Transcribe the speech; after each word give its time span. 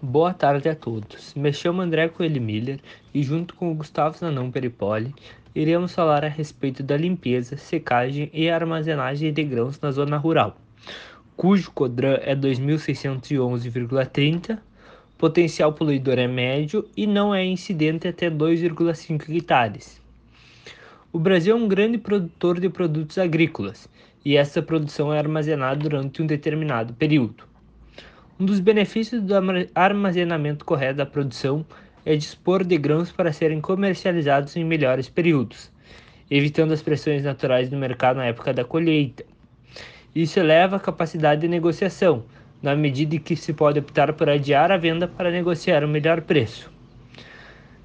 Boa 0.00 0.32
tarde 0.32 0.68
a 0.68 0.76
todos. 0.76 1.34
Me 1.34 1.52
chamo 1.52 1.82
André 1.82 2.08
Coelho 2.08 2.40
Miller 2.40 2.78
e, 3.12 3.20
junto 3.20 3.56
com 3.56 3.72
o 3.72 3.74
Gustavo 3.74 4.16
Zanão 4.16 4.48
Peripoli, 4.48 5.12
iremos 5.52 5.92
falar 5.92 6.24
a 6.24 6.28
respeito 6.28 6.84
da 6.84 6.96
limpeza, 6.96 7.56
secagem 7.56 8.30
e 8.32 8.48
armazenagem 8.48 9.32
de 9.32 9.42
grãos 9.42 9.80
na 9.80 9.90
zona 9.90 10.16
rural, 10.16 10.56
cujo 11.36 11.72
CODRAN 11.72 12.20
é 12.22 12.36
2611,30, 12.36 14.60
potencial 15.18 15.72
poluidor 15.72 16.16
é 16.16 16.28
médio 16.28 16.88
e 16.96 17.04
não 17.04 17.34
é 17.34 17.44
incidente 17.44 18.06
até 18.06 18.30
2,5 18.30 19.36
hectares. 19.36 20.00
O 21.12 21.18
Brasil 21.18 21.56
é 21.56 21.58
um 21.58 21.66
grande 21.66 21.98
produtor 21.98 22.60
de 22.60 22.68
produtos 22.68 23.18
agrícolas 23.18 23.88
e 24.24 24.36
essa 24.36 24.62
produção 24.62 25.12
é 25.12 25.18
armazenada 25.18 25.80
durante 25.80 26.22
um 26.22 26.26
determinado 26.26 26.94
período. 26.94 27.48
Um 28.40 28.44
dos 28.44 28.60
benefícios 28.60 29.20
do 29.20 29.34
armazenamento 29.74 30.64
correto 30.64 30.98
da 30.98 31.06
produção 31.06 31.66
é 32.06 32.14
dispor 32.14 32.62
de 32.62 32.78
grãos 32.78 33.10
para 33.10 33.32
serem 33.32 33.60
comercializados 33.60 34.54
em 34.54 34.62
melhores 34.62 35.08
períodos, 35.08 35.72
evitando 36.30 36.72
as 36.72 36.80
pressões 36.80 37.24
naturais 37.24 37.68
do 37.68 37.76
mercado 37.76 38.18
na 38.18 38.26
época 38.26 38.54
da 38.54 38.64
colheita. 38.64 39.24
Isso 40.14 40.38
eleva 40.38 40.76
a 40.76 40.80
capacidade 40.80 41.40
de 41.40 41.48
negociação, 41.48 42.26
na 42.62 42.76
medida 42.76 43.16
em 43.16 43.18
que 43.18 43.34
se 43.34 43.52
pode 43.52 43.80
optar 43.80 44.12
por 44.12 44.30
adiar 44.30 44.70
a 44.70 44.76
venda 44.76 45.08
para 45.08 45.32
negociar 45.32 45.82
o 45.82 45.88
melhor 45.88 46.20
preço. 46.20 46.70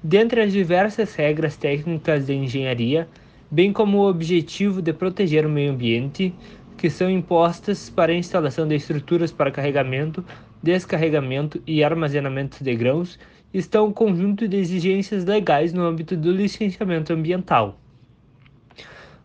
Dentre 0.00 0.40
as 0.40 0.52
diversas 0.52 1.16
regras 1.16 1.56
técnicas 1.56 2.26
de 2.26 2.32
engenharia, 2.32 3.08
bem 3.50 3.72
como 3.72 3.98
o 3.98 4.08
objetivo 4.08 4.80
de 4.80 4.92
proteger 4.92 5.44
o 5.46 5.50
meio 5.50 5.72
ambiente, 5.72 6.32
que 6.76 6.90
são 6.90 7.10
impostas 7.10 7.88
para 7.88 8.12
a 8.12 8.16
instalação 8.16 8.66
de 8.66 8.74
estruturas 8.74 9.32
para 9.32 9.50
carregamento, 9.50 10.24
descarregamento 10.62 11.62
e 11.66 11.84
armazenamento 11.84 12.62
de 12.62 12.74
grãos, 12.74 13.18
estão 13.52 13.92
conjunto 13.92 14.48
de 14.48 14.56
exigências 14.56 15.24
legais 15.24 15.72
no 15.72 15.84
âmbito 15.84 16.16
do 16.16 16.32
licenciamento 16.32 17.12
ambiental. 17.12 17.78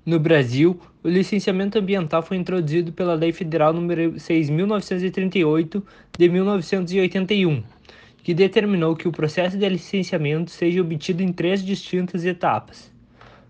No 0.05 0.19
Brasil, 0.19 0.79
o 1.03 1.09
licenciamento 1.09 1.77
ambiental 1.77 2.21
foi 2.21 2.37
introduzido 2.37 2.91
pela 2.91 3.13
Lei 3.13 3.31
Federal 3.31 3.73
nº 3.73 4.15
6.938 4.15 5.83
de 6.17 6.29
1981, 6.29 7.63
que 8.23 8.33
determinou 8.33 8.95
que 8.95 9.07
o 9.07 9.11
processo 9.11 9.57
de 9.57 9.67
licenciamento 9.67 10.51
seja 10.51 10.81
obtido 10.81 11.21
em 11.21 11.33
três 11.33 11.63
distintas 11.63 12.25
etapas: 12.25 12.91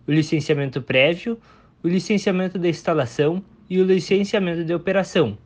o 0.07 0.11
licenciamento 0.11 0.81
prévio, 0.81 1.37
o 1.83 1.87
licenciamento 1.87 2.57
de 2.57 2.69
instalação 2.69 3.43
e 3.69 3.79
o 3.79 3.85
licenciamento 3.85 4.63
de 4.63 4.73
operação. 4.73 5.37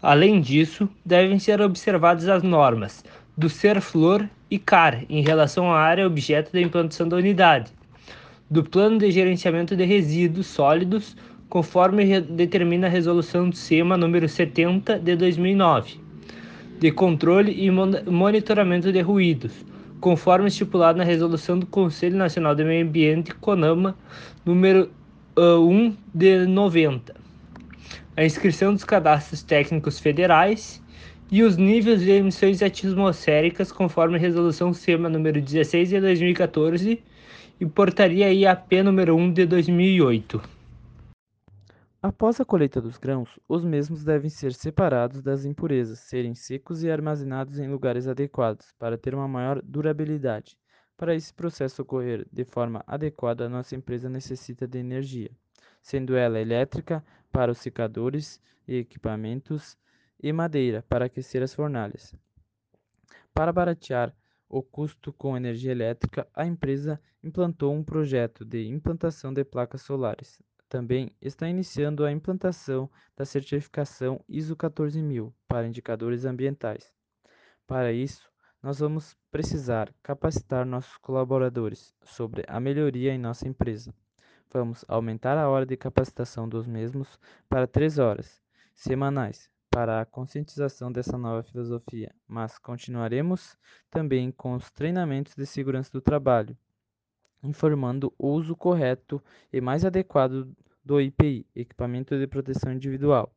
Além 0.00 0.40
disso, 0.40 0.88
devem 1.04 1.38
ser 1.38 1.60
observadas 1.60 2.28
as 2.28 2.42
normas 2.42 3.04
do 3.36 3.48
SERFLOR 3.48 4.28
e 4.50 4.58
CAR 4.58 5.04
em 5.08 5.22
relação 5.22 5.72
à 5.72 5.78
área 5.78 6.06
objeto 6.06 6.52
da 6.52 6.60
implantação 6.60 7.08
da 7.08 7.16
unidade, 7.16 7.72
do 8.50 8.64
Plano 8.64 8.98
de 8.98 9.10
Gerenciamento 9.10 9.76
de 9.76 9.84
Resíduos 9.84 10.46
Sólidos, 10.46 11.16
conforme 11.48 12.20
determina 12.20 12.86
a 12.86 12.90
Resolução 12.90 13.50
do 13.50 13.56
SEMA 13.56 13.96
número 13.96 14.28
70 14.28 14.98
de 14.98 15.16
2009, 15.16 16.00
de 16.78 16.90
controle 16.92 17.52
e 17.52 17.70
monitoramento 17.70 18.92
de 18.92 19.00
ruídos, 19.00 19.52
conforme 20.00 20.48
estipulado 20.48 20.98
na 20.98 21.04
Resolução 21.04 21.58
do 21.58 21.66
Conselho 21.66 22.16
Nacional 22.16 22.54
do 22.54 22.64
Meio 22.64 22.86
Ambiente, 22.86 23.34
CONAMA, 23.34 23.96
número 24.44 24.90
1 25.40 25.96
de 26.12 26.46
90, 26.46 27.14
a 28.16 28.24
inscrição 28.24 28.74
dos 28.74 28.82
cadastros 28.82 29.40
técnicos 29.40 30.00
federais 30.00 30.82
e 31.30 31.44
os 31.44 31.56
níveis 31.56 32.00
de 32.00 32.10
emissões 32.10 32.60
atmosféricas 32.60 33.70
conforme 33.70 34.16
a 34.16 34.20
resolução 34.20 34.74
SEMA 34.74 35.08
número 35.08 35.40
16 35.40 35.90
de 35.90 36.00
2014 36.00 37.00
e 37.60 37.66
portaria 37.66 38.32
IAP 38.32 38.82
número 38.82 39.14
1 39.14 39.32
de 39.32 39.46
2008. 39.46 40.42
Após 42.02 42.40
a 42.40 42.44
colheita 42.44 42.80
dos 42.80 42.98
grãos, 42.98 43.38
os 43.48 43.64
mesmos 43.64 44.02
devem 44.02 44.30
ser 44.30 44.52
separados 44.52 45.22
das 45.22 45.44
impurezas, 45.44 46.00
serem 46.00 46.34
secos 46.34 46.82
e 46.82 46.90
armazenados 46.90 47.60
em 47.60 47.68
lugares 47.68 48.08
adequados 48.08 48.72
para 48.76 48.98
ter 48.98 49.14
uma 49.14 49.28
maior 49.28 49.62
durabilidade. 49.62 50.56
Para 50.98 51.14
esse 51.14 51.32
processo 51.32 51.82
ocorrer 51.82 52.26
de 52.32 52.44
forma 52.44 52.82
adequada, 52.84 53.48
nossa 53.48 53.76
empresa 53.76 54.08
necessita 54.08 54.66
de 54.66 54.78
energia, 54.78 55.30
sendo 55.80 56.16
ela 56.16 56.40
elétrica 56.40 57.04
para 57.30 57.52
os 57.52 57.58
secadores 57.58 58.40
e 58.66 58.78
equipamentos 58.78 59.78
e 60.20 60.32
madeira 60.32 60.84
para 60.88 61.04
aquecer 61.04 61.40
as 61.40 61.54
fornalhas. 61.54 62.16
Para 63.32 63.52
baratear 63.52 64.12
o 64.48 64.60
custo 64.60 65.12
com 65.12 65.36
energia 65.36 65.70
elétrica, 65.70 66.26
a 66.34 66.44
empresa 66.44 67.00
implantou 67.22 67.72
um 67.72 67.84
projeto 67.84 68.44
de 68.44 68.66
implantação 68.66 69.32
de 69.32 69.44
placas 69.44 69.82
solares. 69.82 70.42
Também 70.68 71.14
está 71.22 71.48
iniciando 71.48 72.04
a 72.04 72.10
implantação 72.10 72.90
da 73.16 73.24
certificação 73.24 74.20
ISO 74.28 74.56
14000 74.56 75.32
para 75.46 75.68
indicadores 75.68 76.24
ambientais. 76.24 76.92
Para 77.68 77.92
isso, 77.92 78.28
nós 78.62 78.80
vamos 78.80 79.16
precisar 79.30 79.94
capacitar 80.02 80.66
nossos 80.66 80.96
colaboradores 80.98 81.94
sobre 82.02 82.44
a 82.48 82.58
melhoria 82.58 83.12
em 83.14 83.18
nossa 83.18 83.46
empresa. 83.46 83.94
Vamos 84.50 84.84
aumentar 84.88 85.38
a 85.38 85.48
hora 85.48 85.64
de 85.64 85.76
capacitação 85.76 86.48
dos 86.48 86.66
mesmos 86.66 87.18
para 87.48 87.66
três 87.66 87.98
horas 87.98 88.42
semanais 88.74 89.48
para 89.70 90.00
a 90.00 90.04
conscientização 90.04 90.90
dessa 90.90 91.16
nova 91.16 91.42
filosofia, 91.42 92.12
mas 92.26 92.58
continuaremos 92.58 93.56
também 93.90 94.32
com 94.32 94.54
os 94.54 94.70
treinamentos 94.70 95.36
de 95.36 95.46
segurança 95.46 95.92
do 95.92 96.00
trabalho, 96.00 96.56
informando 97.42 98.12
o 98.18 98.28
uso 98.28 98.56
correto 98.56 99.22
e 99.52 99.60
mais 99.60 99.84
adequado 99.84 100.50
do 100.84 101.00
IPI, 101.00 101.46
equipamento 101.54 102.18
de 102.18 102.26
proteção 102.26 102.72
individual, 102.72 103.32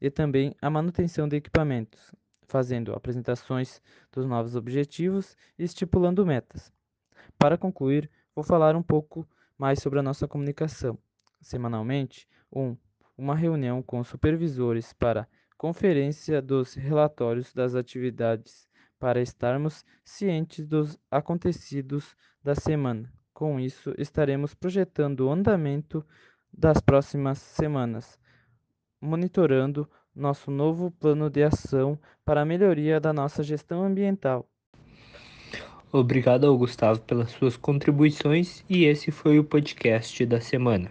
e 0.00 0.10
também 0.10 0.54
a 0.60 0.68
manutenção 0.68 1.26
de 1.28 1.36
equipamentos, 1.36 2.12
fazendo 2.46 2.92
apresentações 2.92 3.80
dos 4.12 4.26
novos 4.26 4.56
objetivos 4.56 5.36
e 5.58 5.64
estipulando 5.64 6.24
metas. 6.24 6.72
Para 7.38 7.58
concluir, 7.58 8.10
vou 8.34 8.44
falar 8.44 8.76
um 8.76 8.82
pouco 8.82 9.26
mais 9.58 9.80
sobre 9.80 9.98
a 9.98 10.02
nossa 10.02 10.28
comunicação. 10.28 10.98
Semanalmente, 11.40 12.28
um, 12.52 12.76
uma 13.16 13.34
reunião 13.34 13.82
com 13.82 14.02
supervisores 14.02 14.92
para 14.92 15.28
conferência 15.56 16.42
dos 16.42 16.74
relatórios 16.74 17.52
das 17.52 17.74
atividades 17.74 18.68
para 18.98 19.20
estarmos 19.20 19.84
cientes 20.04 20.66
dos 20.66 20.98
acontecidos 21.10 22.16
da 22.42 22.54
semana. 22.54 23.12
Com 23.32 23.58
isso, 23.58 23.94
estaremos 23.98 24.54
projetando 24.54 25.20
o 25.20 25.30
andamento 25.30 26.04
das 26.52 26.80
próximas 26.80 27.38
semanas, 27.38 28.18
monitorando 29.00 29.90
nosso 30.14 30.50
novo 30.50 30.90
plano 30.90 31.28
de 31.28 31.42
ação 31.42 31.98
para 32.24 32.42
a 32.42 32.44
melhoria 32.44 33.00
da 33.00 33.12
nossa 33.12 33.42
gestão 33.42 33.84
ambiental. 33.84 34.46
Obrigado 35.92 36.46
ao 36.46 36.58
Gustavo 36.58 37.00
pelas 37.00 37.30
suas 37.30 37.56
contribuições 37.56 38.64
e 38.68 38.84
esse 38.84 39.10
foi 39.10 39.38
o 39.38 39.44
podcast 39.44 40.26
da 40.26 40.40
semana. 40.40 40.90